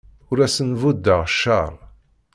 Ur 0.29 0.37
asen-buddeɣ 0.45 1.21
cceṛ. 1.33 1.73